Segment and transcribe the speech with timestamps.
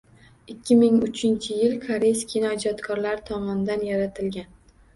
[0.53, 4.53] Ikki ming uchinchi yil Koreys kino ijodkorlari tomonidan yaratilgan